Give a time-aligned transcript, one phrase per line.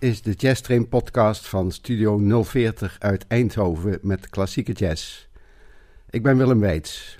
[0.00, 5.28] Dit is de Jazz Train podcast van Studio 040 uit Eindhoven met klassieke jazz.
[6.10, 7.18] Ik ben Willem Weits.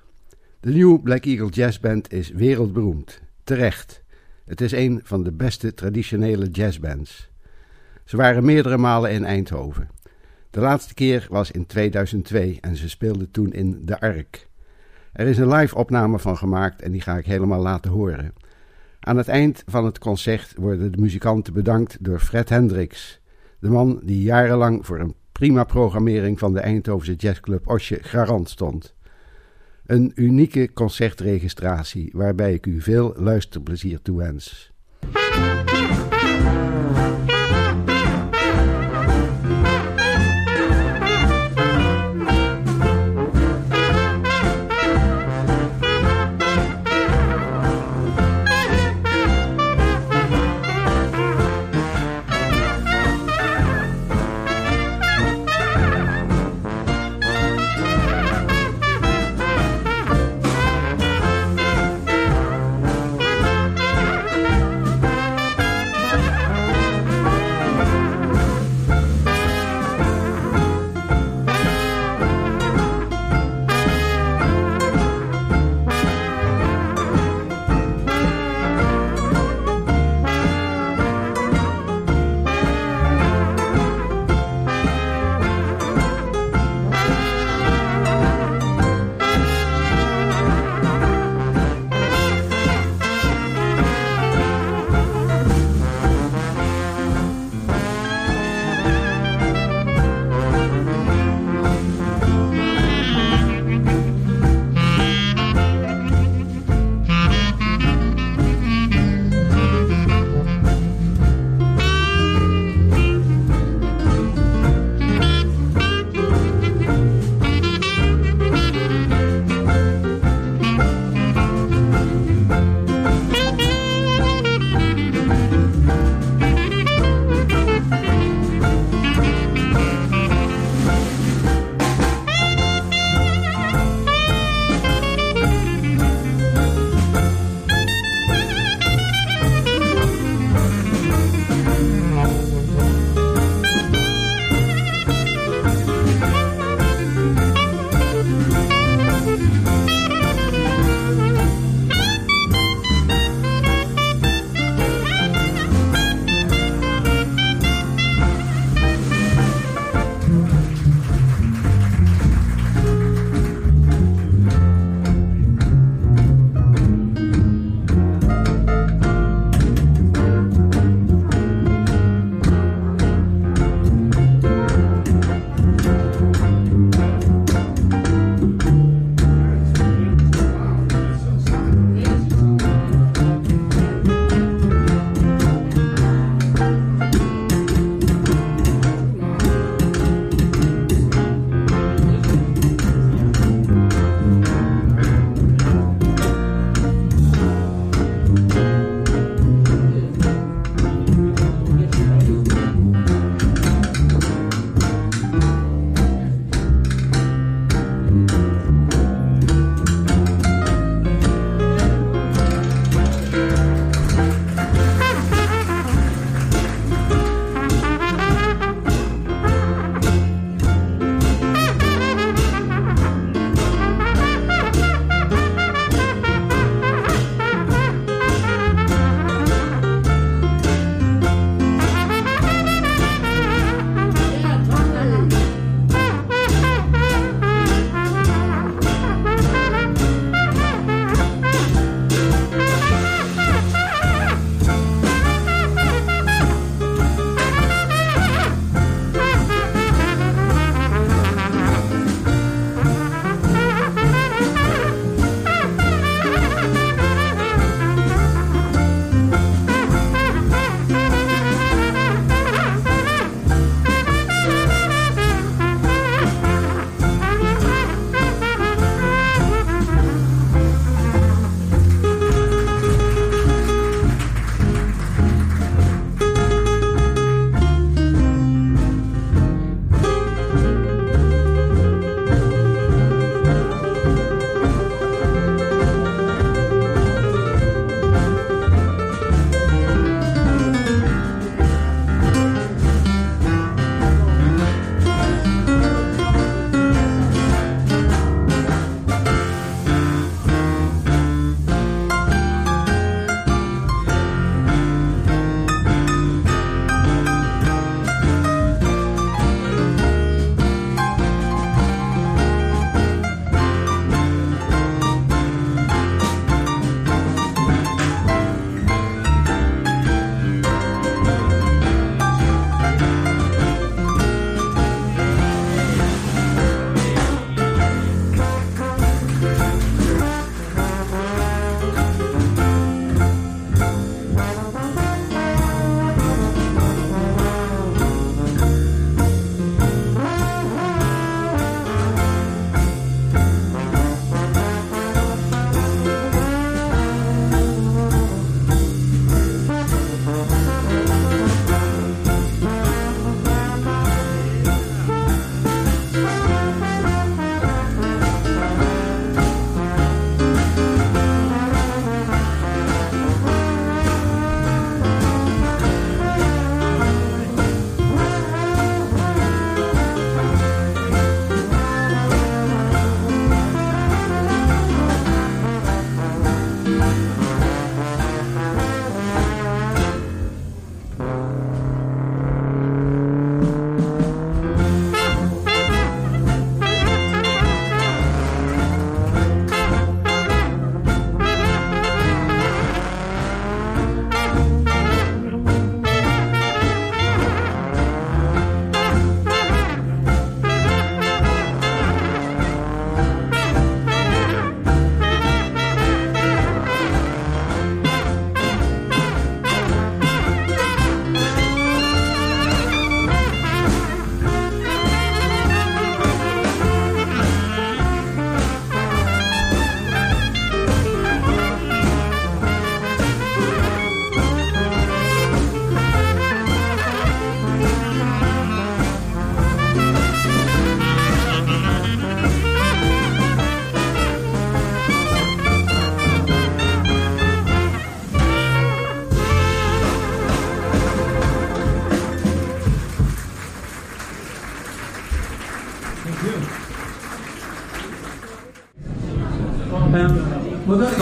[0.60, 3.20] De New Black Eagle Jazz Band is wereldberoemd.
[3.44, 4.02] Terecht.
[4.44, 7.30] Het is een van de beste traditionele jazzbands.
[8.04, 9.88] Ze waren meerdere malen in Eindhoven.
[10.50, 14.48] De laatste keer was in 2002 en ze speelden toen in De Ark.
[15.12, 18.32] Er is een live opname van gemaakt en die ga ik helemaal laten horen.
[19.00, 23.20] Aan het eind van het concert worden de muzikanten bedankt door Fred Hendricks,
[23.58, 28.94] de man die jarenlang voor een prima programmering van de Eindhovense jazzclub Osje garant stond.
[29.86, 34.72] Een unieke concertregistratie waarbij ik u veel luisterplezier toewens.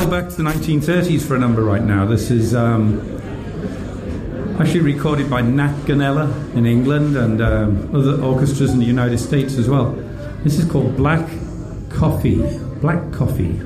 [0.08, 2.06] Go back to the 1930s for a number right now.
[2.06, 2.98] This is um,
[4.58, 9.58] actually recorded by Nat Gonella in England and um, other orchestras in the United States
[9.58, 9.92] as well.
[10.44, 11.28] This is called Black
[11.90, 12.40] Coffee.
[12.80, 13.60] Black Coffee.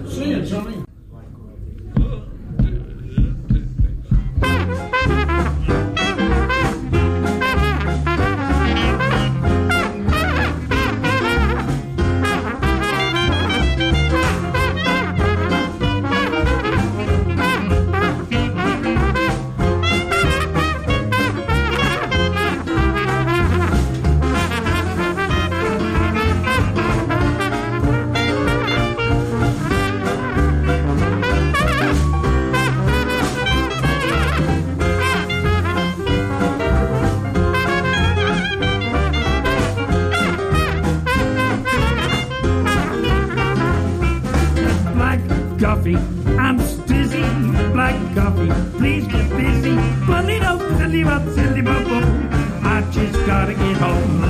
[45.94, 46.36] Coffee.
[46.36, 46.56] I'm
[46.86, 47.22] dizzy,
[47.72, 48.50] black coffee.
[48.78, 49.74] Please get busy.
[50.06, 51.86] Bully do silly bop, silly bop.
[52.64, 54.20] I just gotta get home.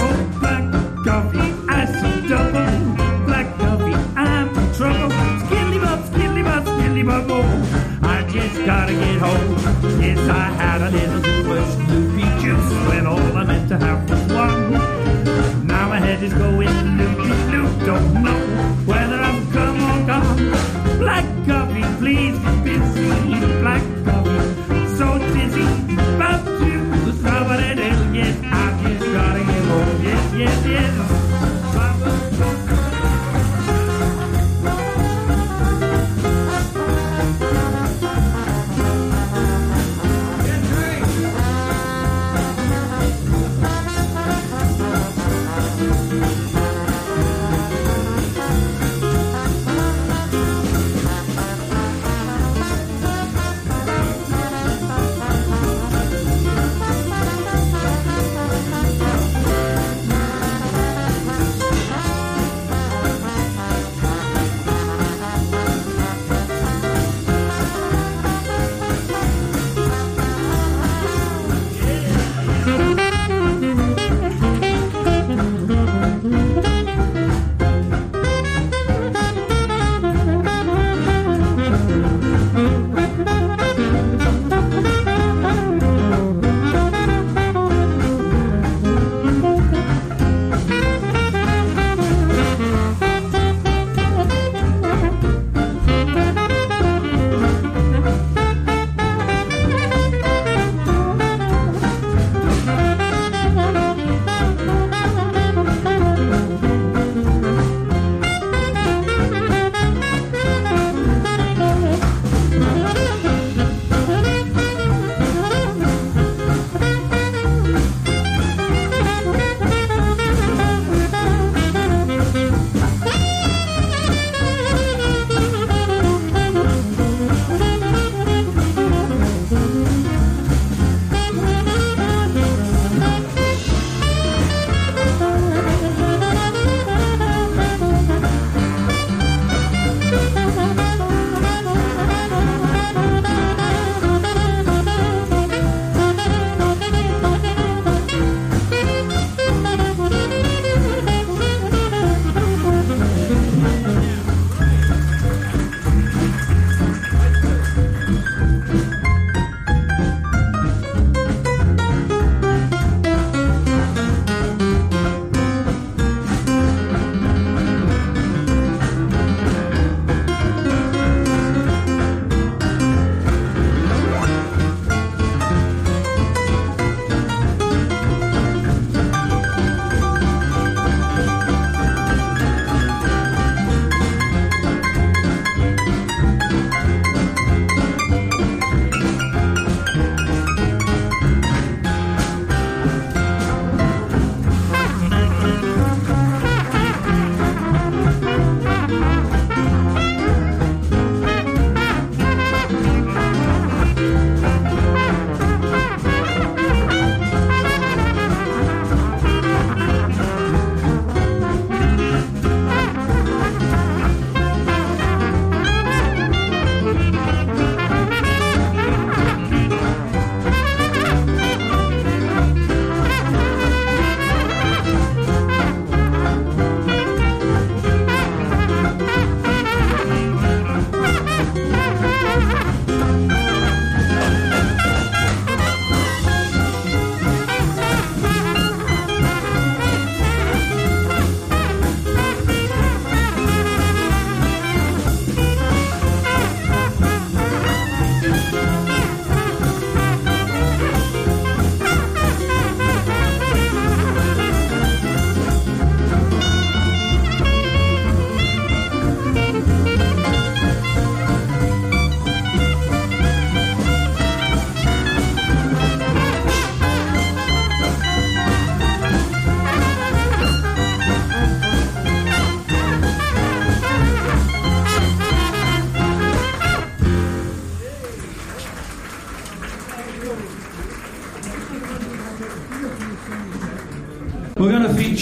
[0.00, 0.72] Oh, black
[1.04, 3.26] coffee, I see double.
[3.26, 5.10] Black coffee, I'm in trouble.
[5.46, 7.30] Skilly bop, skilly bop, skilly bop.
[8.02, 10.00] I just gotta get home.
[10.00, 14.08] Yes, I had a little too much loopy juice when all I meant to have
[14.08, 14.72] was one.
[15.66, 16.68] Now my head is going
[16.98, 17.86] loopy loop.
[17.86, 18.40] Don't know
[18.86, 19.15] whether
[20.98, 23.08] Black coffee, please, busy.
[23.60, 25.66] Black coffee, so dizzy.
[26.16, 30.02] About to stop it and yes, I just gotta get home.
[30.02, 31.25] Yes, yes, yes.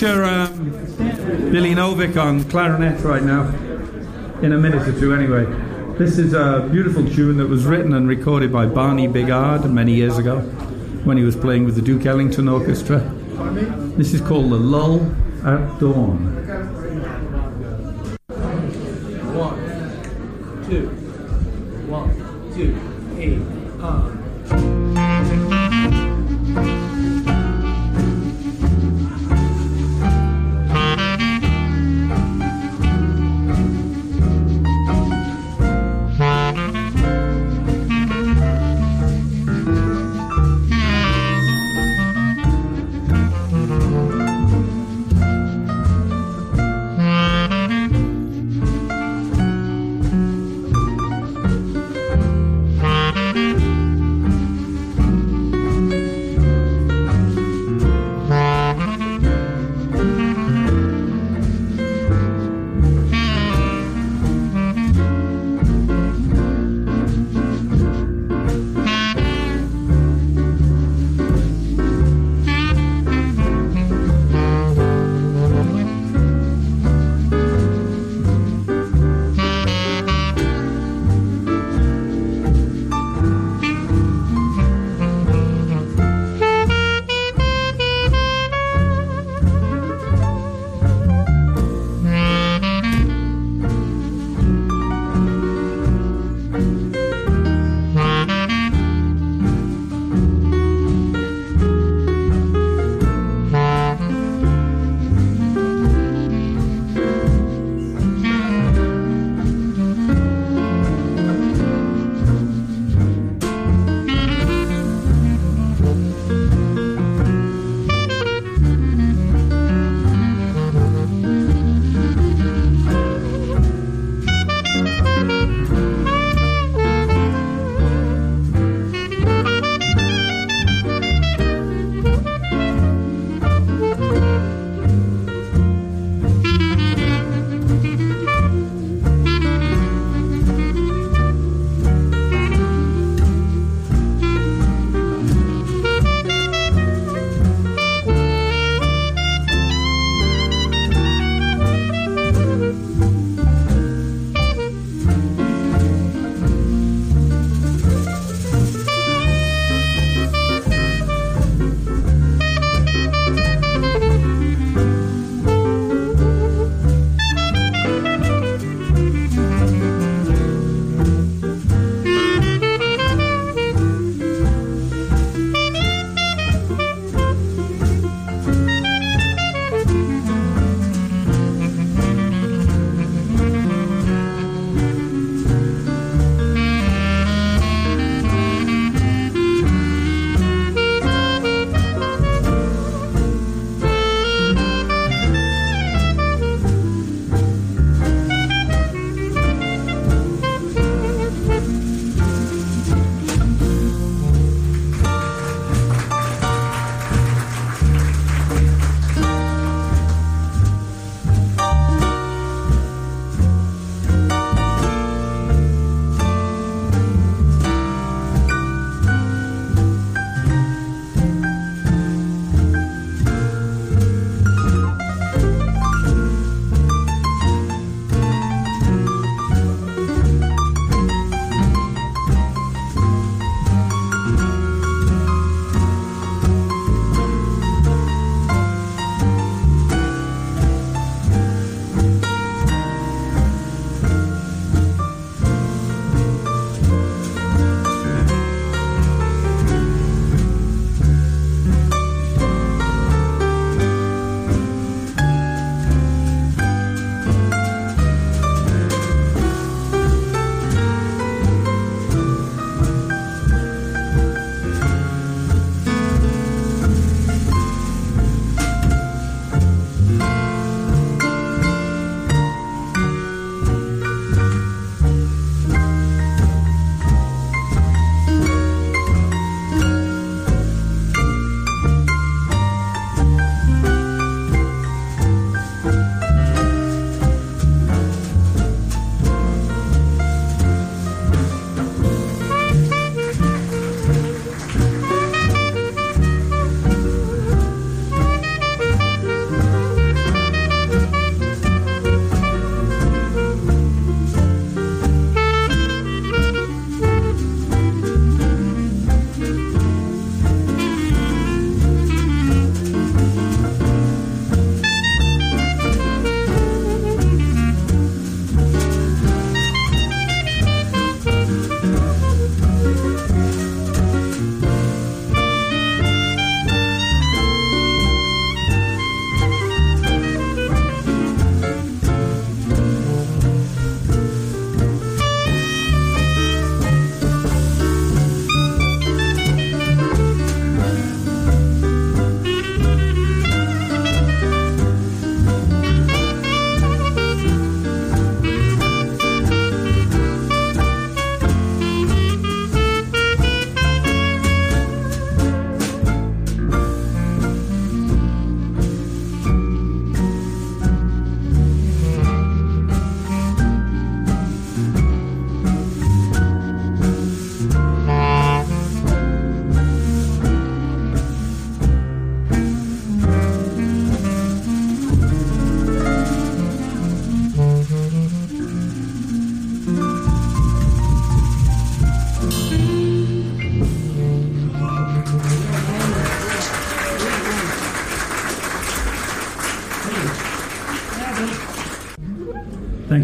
[0.05, 0.71] Feature um,
[1.51, 3.49] Billy Novick on clarinet right now,
[4.43, 5.47] in a minute or two anyway.
[5.97, 10.19] This is a beautiful tune that was written and recorded by Barney Bigard many years
[10.19, 10.41] ago
[11.05, 12.99] when he was playing with the Duke Ellington Orchestra.
[13.97, 15.01] This is called The Lull
[15.43, 16.44] at Dawn.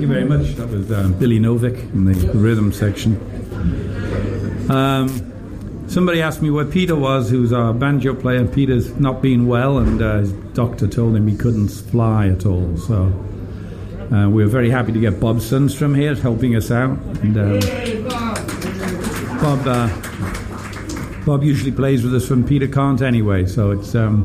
[0.00, 0.54] Thank you very much.
[0.54, 3.20] That was um, Billy Novick in the rhythm section.
[4.70, 8.46] Um, somebody asked me where Peter was, who's our banjo player.
[8.46, 12.78] Peter's not been well, and uh, his doctor told him he couldn't fly at all.
[12.78, 13.12] So
[14.10, 16.98] uh, we were very happy to get Bob Sundstrom here helping us out.
[17.22, 17.60] And, um,
[19.38, 24.24] Bob, uh, Bob usually plays with us when Peter can't anyway, so it's, um,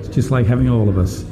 [0.00, 1.24] it's just like having all of us.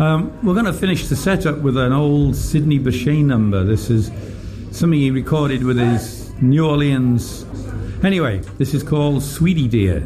[0.00, 3.64] Um, we're going to finish the setup with an old Sidney Bechet number.
[3.64, 4.10] This is
[4.70, 7.44] something he recorded with his New Orleans.
[8.02, 10.00] Anyway, this is called Sweetie Dear.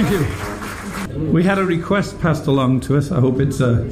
[0.00, 1.32] Thank you.
[1.32, 3.10] We had a request passed along to us.
[3.10, 3.90] I hope it's a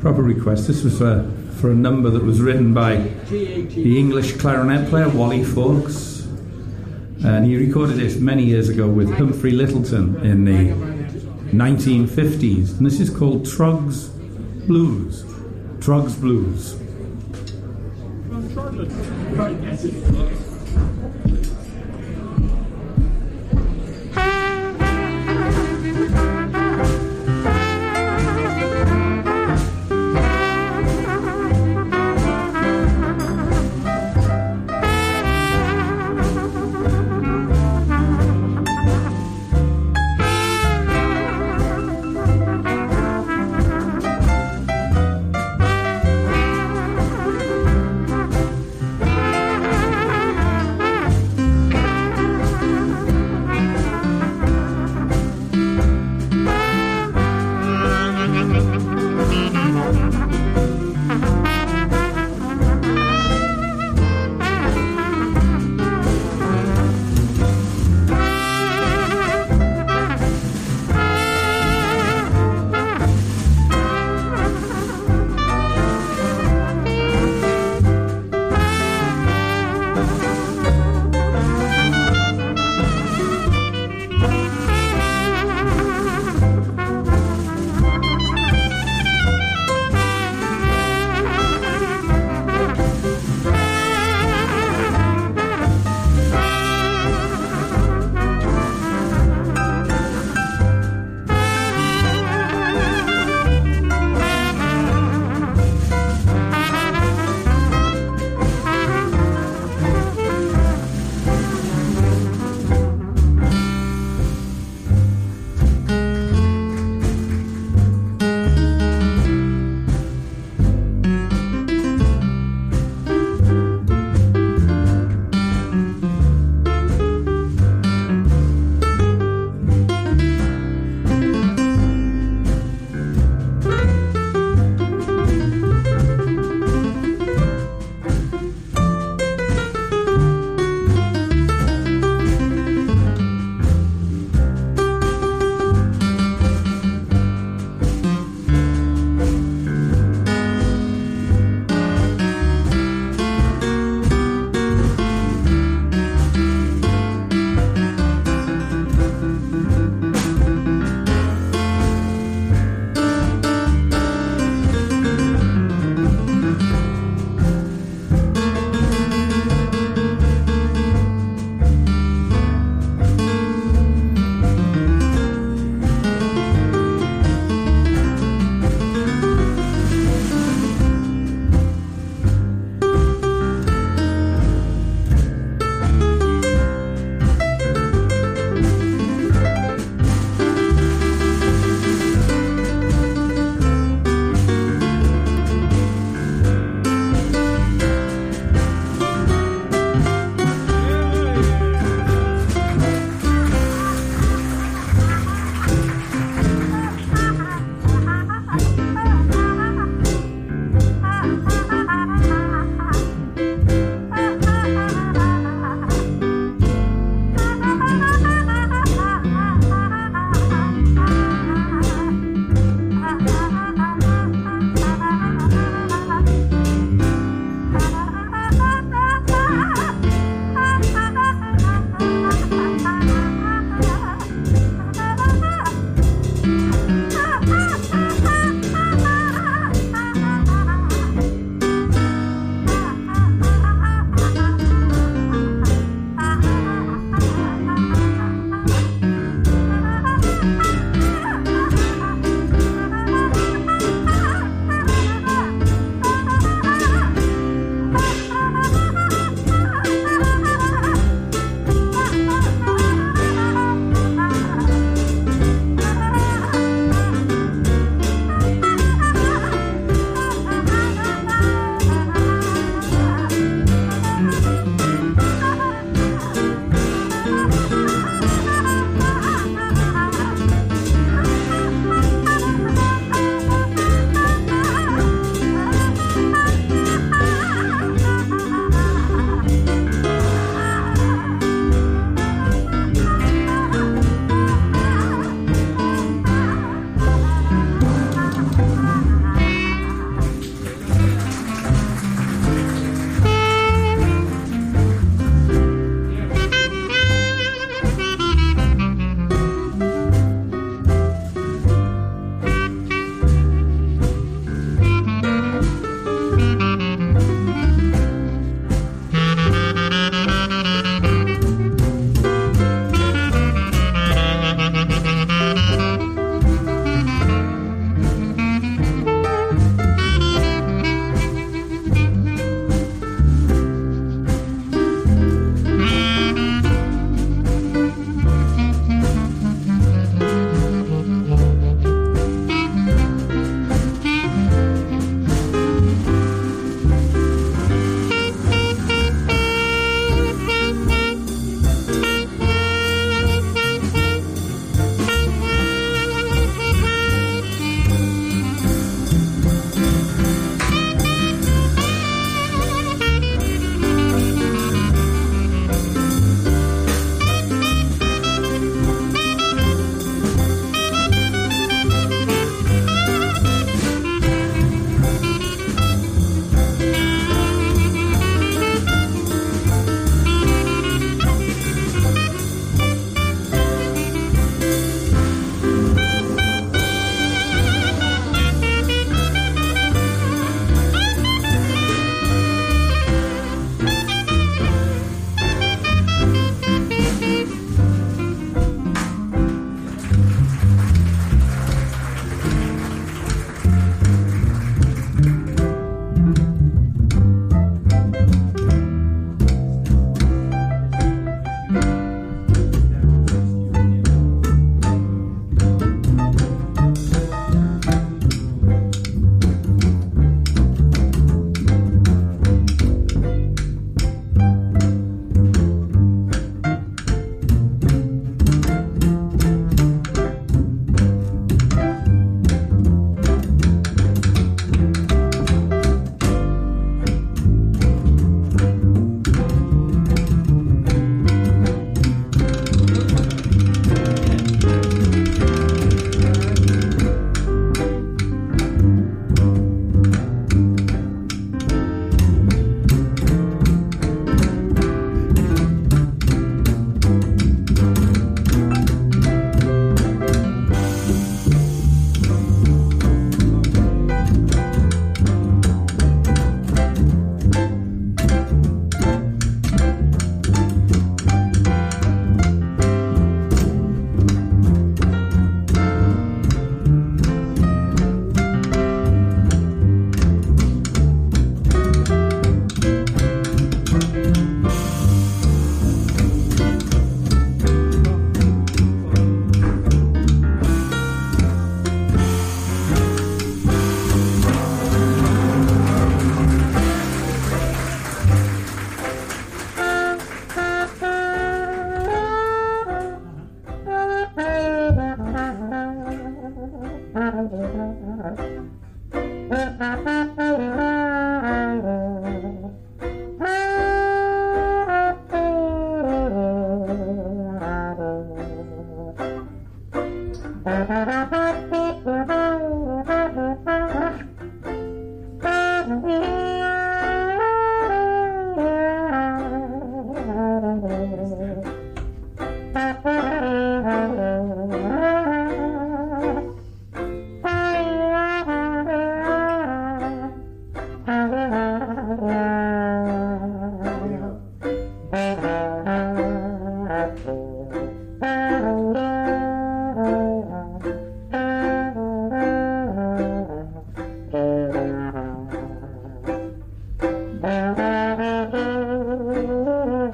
[0.00, 0.66] proper request.
[0.66, 1.30] This was for,
[1.60, 2.96] for a number that was written by
[3.28, 6.24] the English clarinet player Wally Fawkes.
[7.24, 10.70] And he recorded this many years ago with Humphrey Lyttelton in the
[11.56, 12.78] 1950s.
[12.78, 14.08] And this is called Trog's
[14.66, 15.24] Blues.
[15.80, 16.81] Trog's Blues.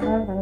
[0.09, 0.38] Mm-hmm.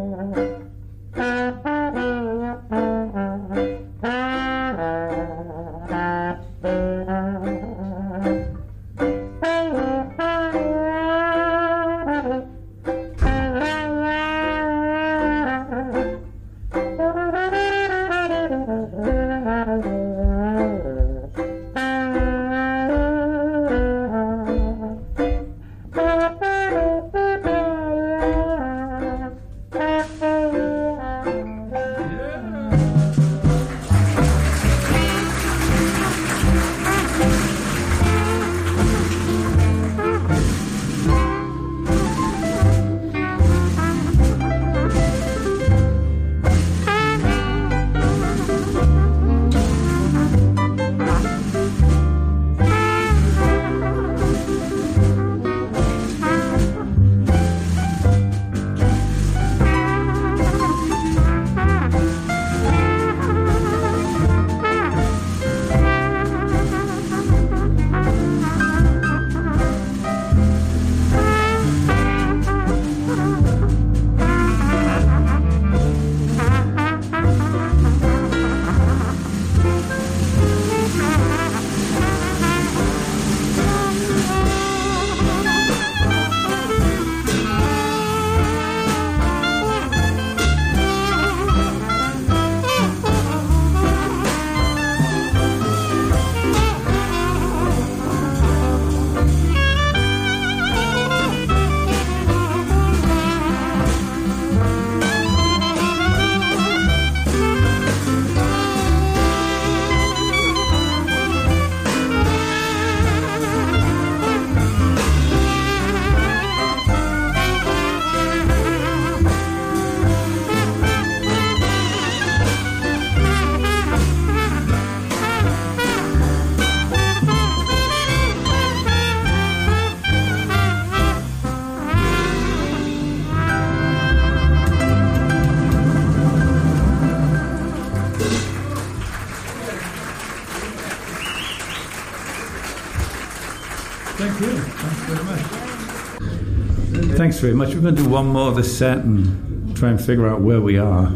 [147.27, 147.75] Thanks very much.
[147.75, 150.61] We're going to do one more of this set and try and figure out where
[150.61, 151.07] we are.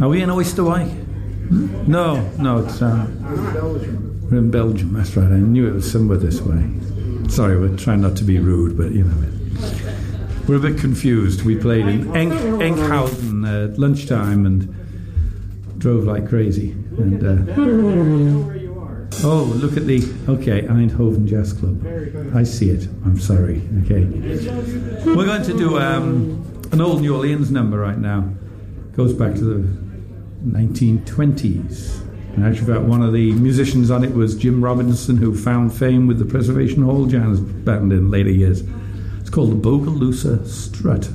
[0.00, 0.88] Are we in Oisterwijk?
[1.86, 3.22] No, no, it's um,
[4.30, 4.94] we're in Belgium.
[4.94, 5.30] That's right.
[5.30, 6.70] I knew it was somewhere this way.
[7.28, 9.26] Sorry, we're trying not to be rude, but you know,
[10.48, 11.42] we're a bit confused.
[11.42, 14.74] We played in Enk, Enkhouden at lunchtime and
[15.76, 16.70] drove like crazy.
[16.96, 18.59] And uh,
[19.24, 21.84] oh, look at the okay Eindhoven Jazz Club.
[22.34, 22.86] I see it.
[23.04, 23.62] I'm sorry.
[23.84, 24.04] Okay,
[25.04, 28.28] we're going to do um, an old New Orleans number right now.
[28.92, 29.90] Goes back to the
[30.44, 32.06] 1920s.
[32.34, 36.18] And actually, one of the musicians on it was Jim Robinson, who found fame with
[36.18, 38.62] the Preservation Hall Jazz Band in later years.
[39.20, 41.08] It's called the Bogalusa Strut.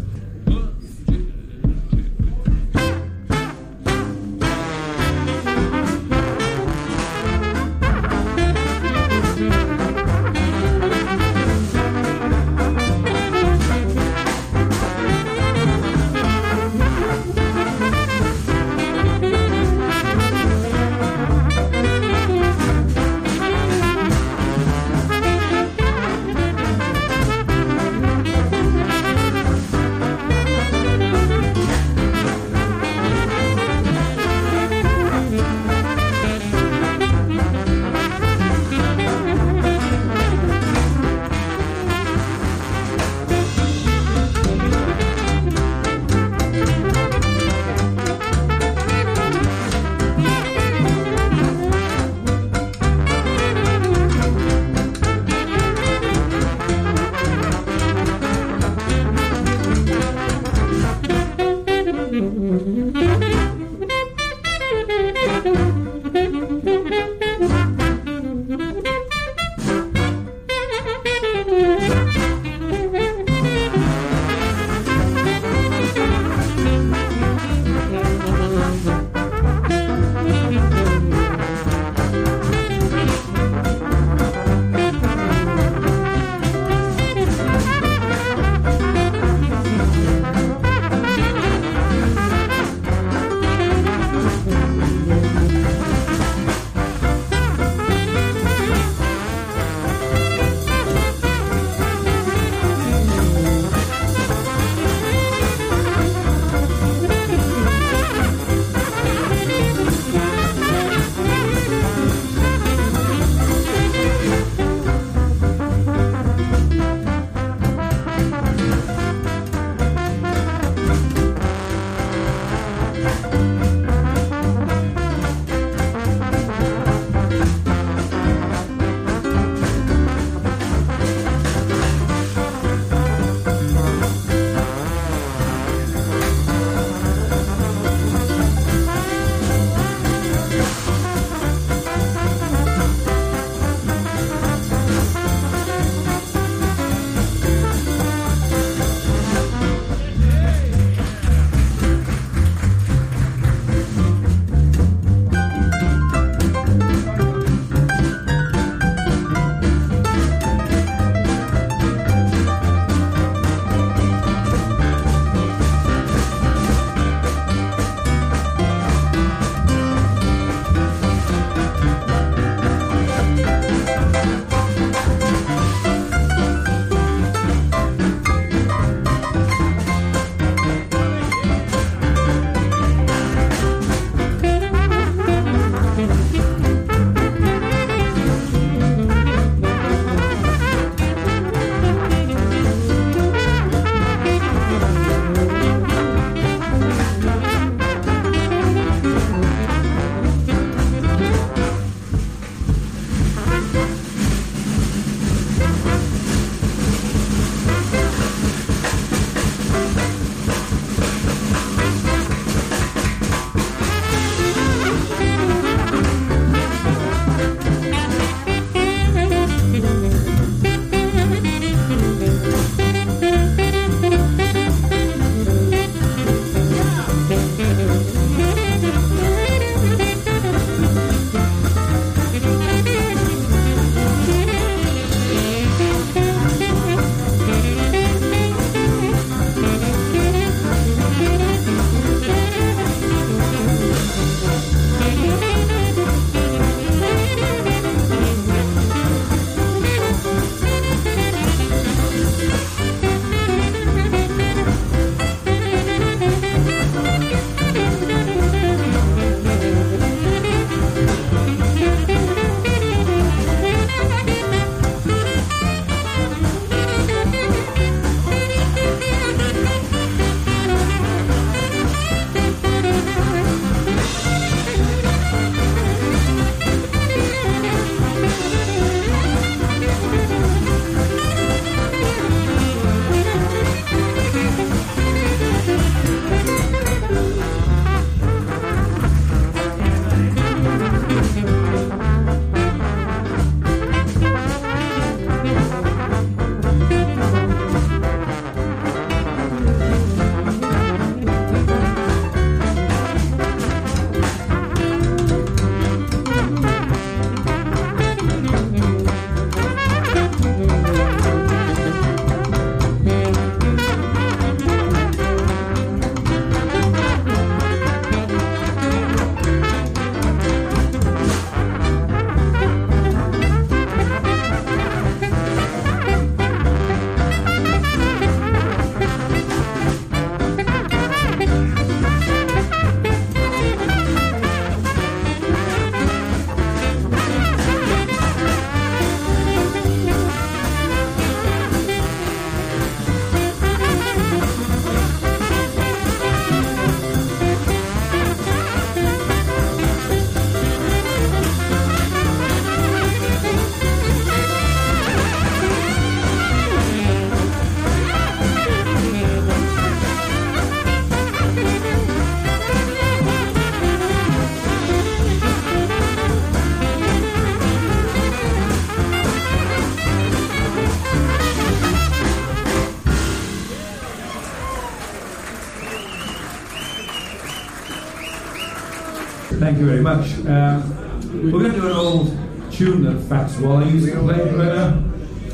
[383.59, 385.01] While you playing better?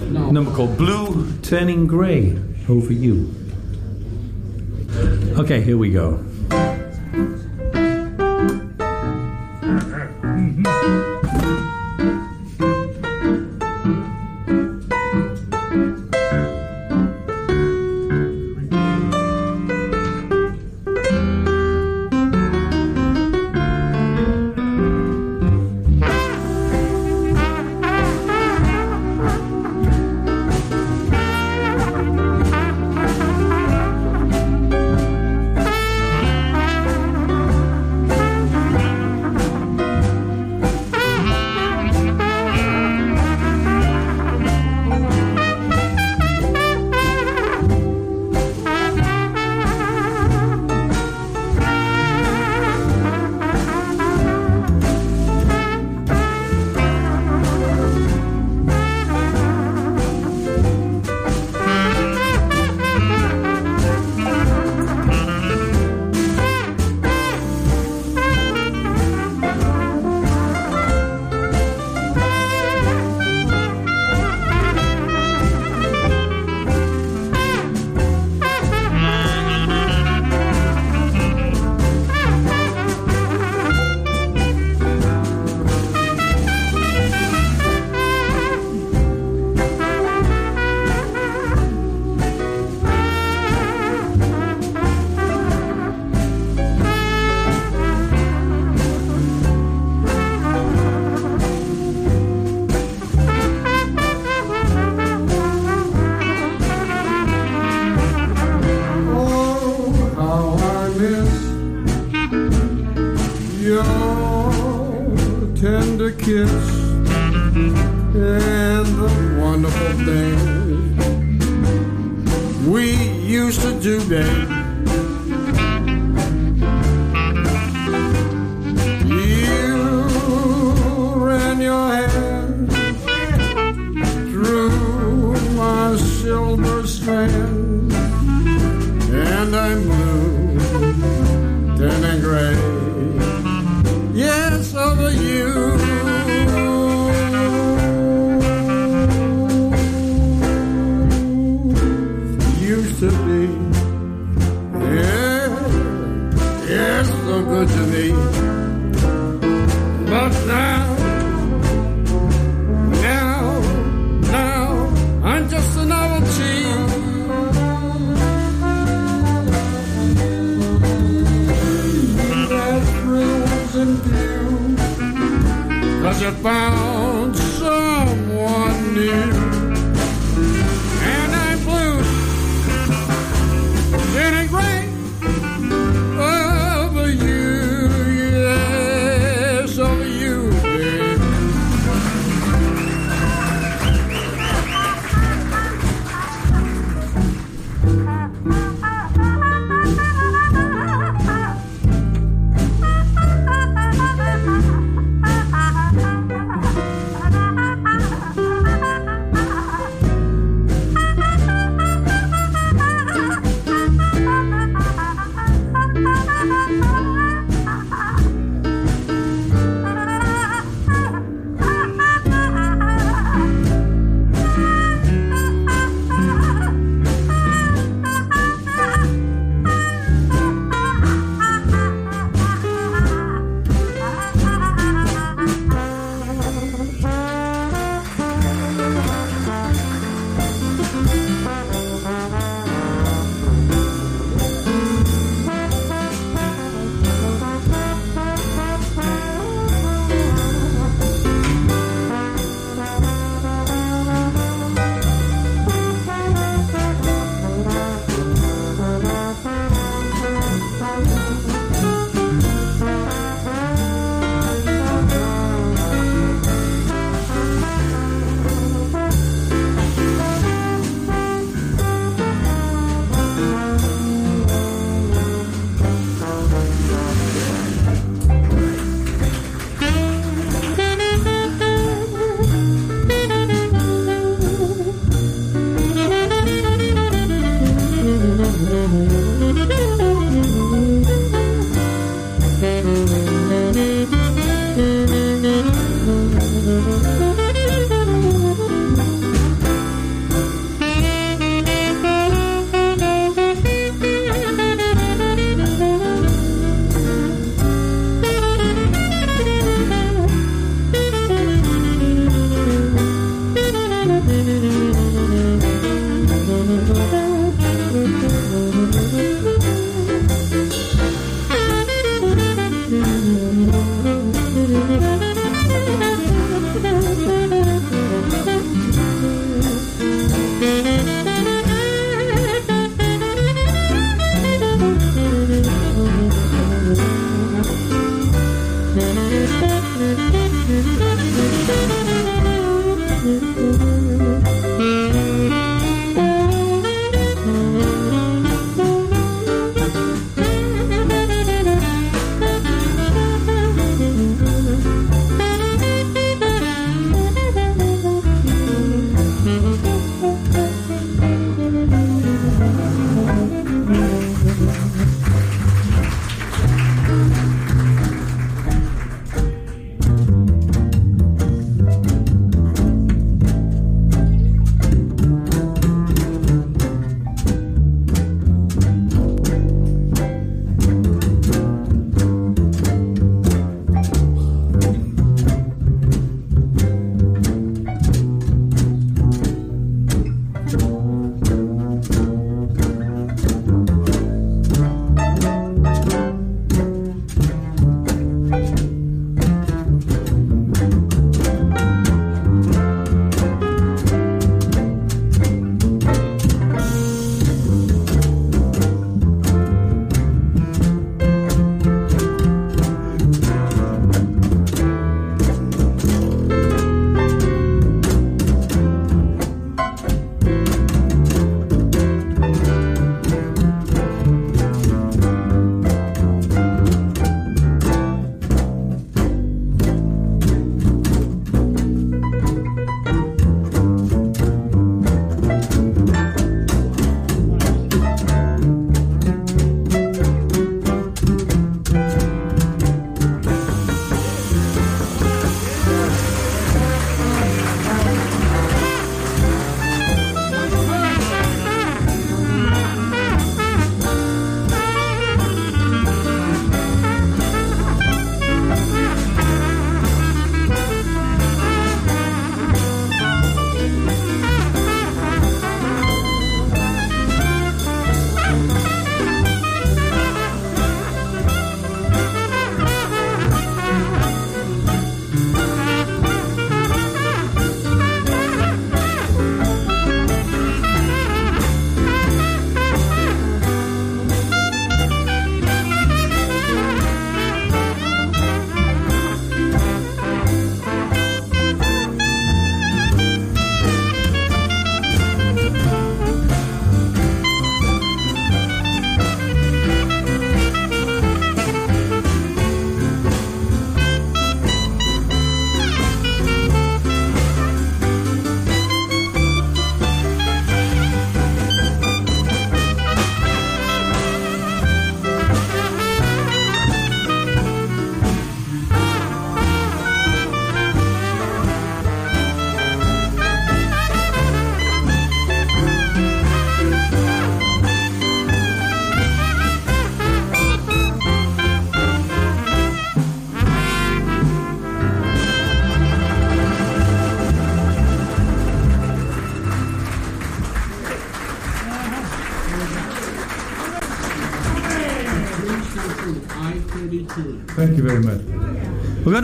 [0.09, 0.31] No.
[0.31, 2.37] Number called Blue Turning Grey
[2.67, 3.33] Over You.
[5.37, 6.23] Okay, here we go.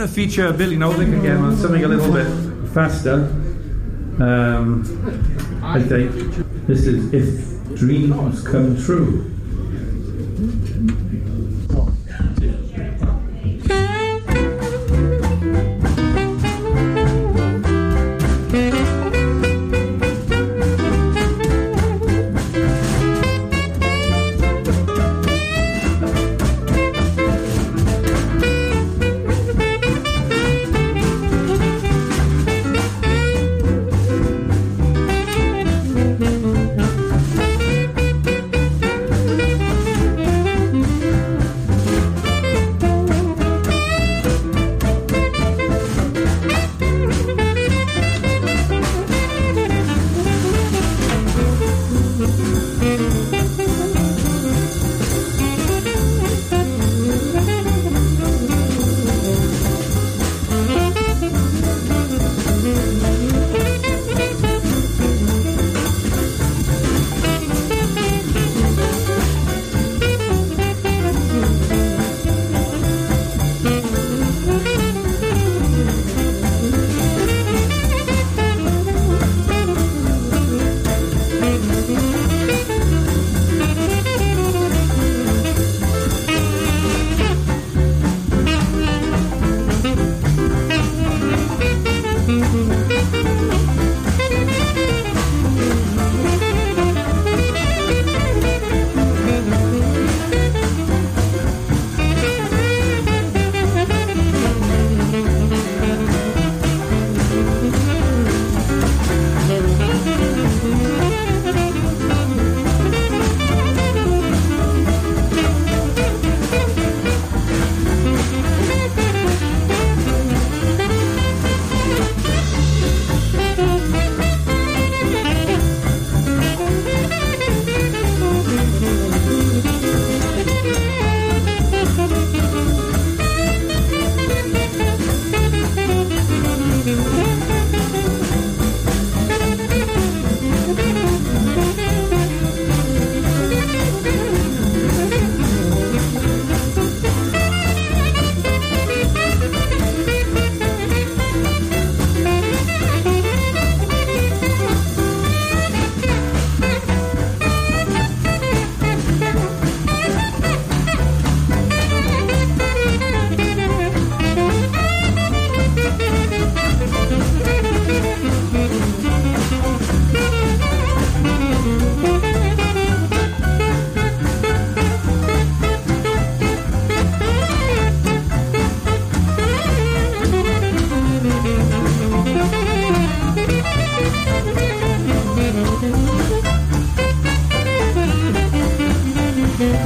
[0.08, 2.28] To feature Billy Novick again on something a little bit
[2.74, 3.14] faster.
[4.20, 4.84] Um,
[5.64, 6.12] I think
[6.68, 9.37] this is If Dreams Come True.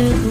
[0.01, 0.30] do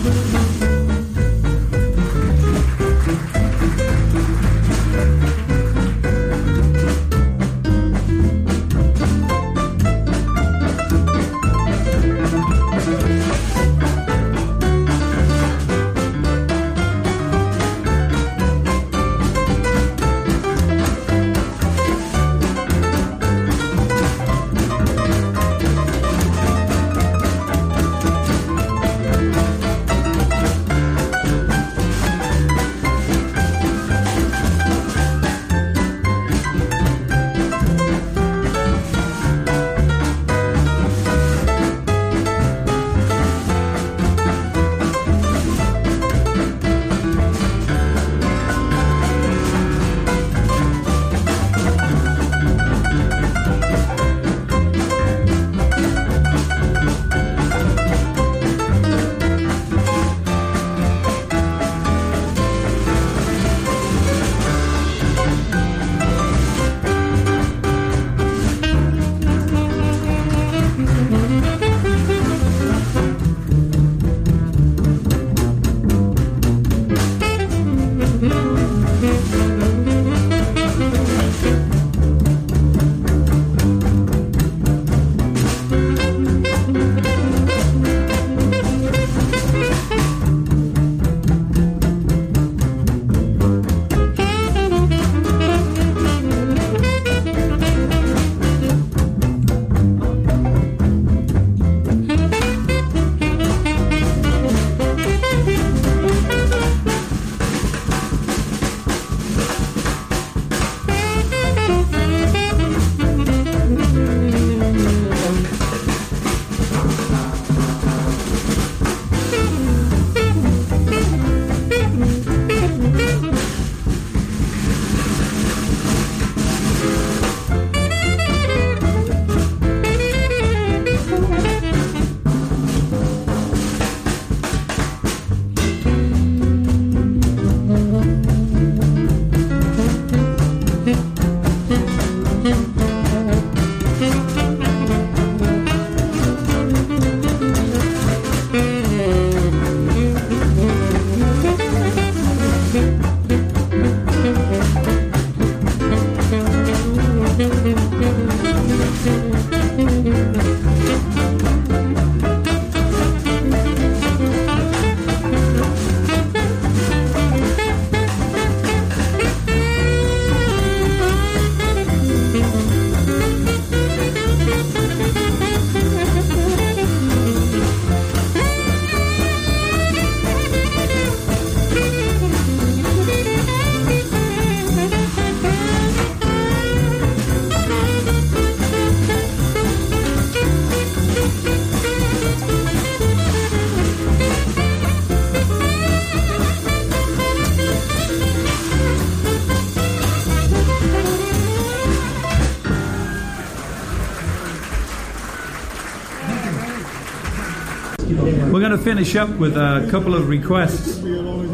[208.83, 211.03] finish up with a couple of requests.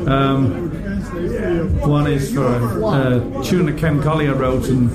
[0.07, 0.71] Um,
[1.81, 4.91] one is for a, a tune that Ken Colyer wrote, and,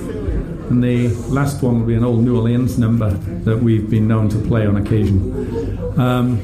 [0.70, 4.30] and the last one will be an old New Orleans number that we've been known
[4.30, 6.00] to play on occasion.
[6.00, 6.40] Um,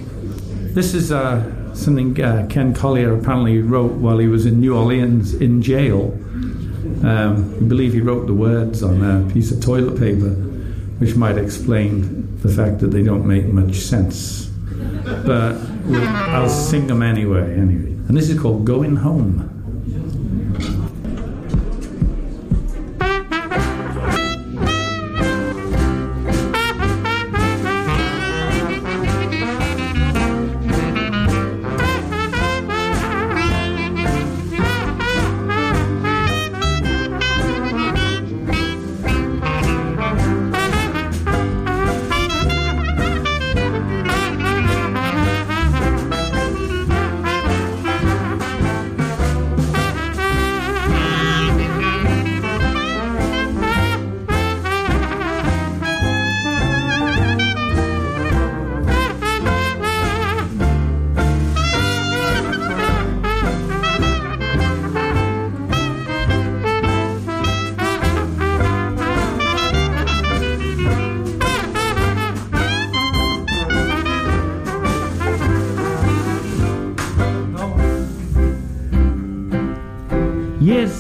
[0.75, 5.33] this is uh, something uh, Ken Colyer apparently wrote while he was in New Orleans
[5.35, 6.13] in jail.
[7.03, 10.31] Um, we believe he wrote the words on a piece of toilet paper,
[10.99, 14.47] which might explain the fact that they don't make much sense.
[15.25, 15.55] But
[16.35, 17.55] I'll sing them anyway.
[17.55, 19.58] Anyway, and this is called "Going Home."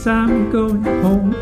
[0.09, 1.34] I'm going home.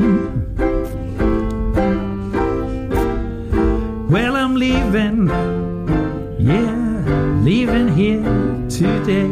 [4.10, 5.28] Well, I'm leaving.
[6.38, 8.22] Yeah, leaving here
[8.68, 9.30] today.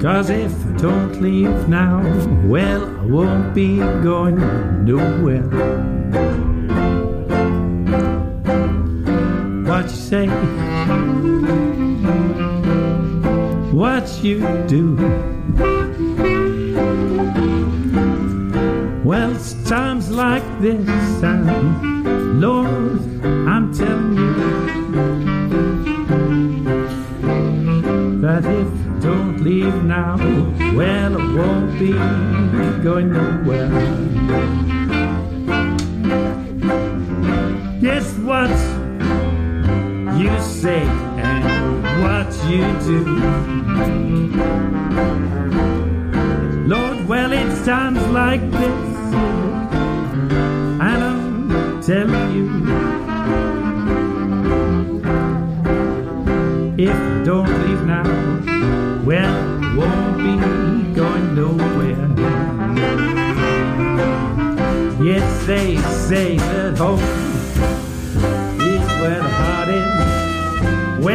[0.00, 2.02] Cause if I don't leave now,
[2.46, 4.38] well, I won't be going
[4.84, 5.48] nowhere.
[9.66, 11.01] What you say?
[14.22, 14.96] You do?
[19.04, 20.88] Well, it's times like this,
[21.22, 24.32] and Lord, I'm telling you
[28.20, 30.16] that if I don't leave now,
[30.76, 31.92] well, I won't be
[32.82, 34.01] going nowhere.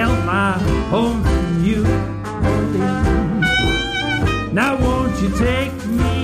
[0.10, 0.26] Is.
[0.26, 0.51] My
[0.89, 1.84] home's in you.
[4.53, 6.16] Now won't you take me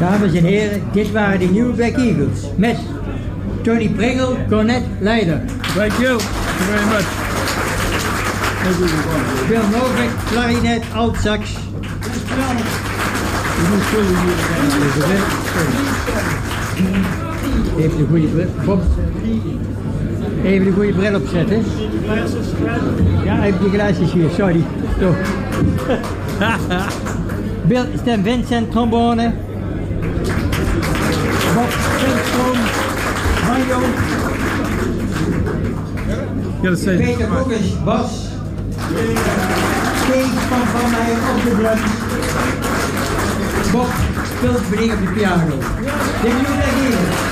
[0.00, 2.40] Dames en heren, dit waren de New Black Eagles.
[2.56, 2.76] Met
[3.62, 5.40] Tony Pringle, cornet, leider.
[5.74, 6.18] Thank you.
[6.18, 7.04] Thank you very much.
[9.48, 11.56] Bill Novak, klarinet, alt sax.
[17.78, 18.48] Even de goede bril.
[18.64, 18.82] Bob.
[20.44, 21.64] Even de goede bril opzetten.
[23.24, 24.64] Ja, even die glaasjes hier, sorry.
[25.00, 25.14] Zo.
[27.68, 29.32] Bill Stem Vincent, trombone.
[36.60, 38.28] You gotta say Peter Boekes, bas.
[40.06, 41.80] Kees van Van Meijer op de drums.
[43.72, 43.88] Bob
[44.36, 45.58] speelt beneden op de piano.
[46.22, 47.29] De New Black.